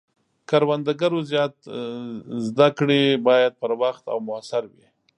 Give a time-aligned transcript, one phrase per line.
[0.03, 0.03] د
[0.49, 1.19] کروندګرو
[2.47, 4.87] زده کړې باید پر وخت او موثر وي.